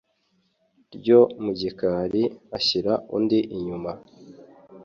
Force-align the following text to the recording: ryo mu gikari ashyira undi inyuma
ryo 0.95 1.19
mu 1.43 1.51
gikari 1.59 2.23
ashyira 2.57 2.93
undi 3.15 3.39
inyuma 3.55 3.91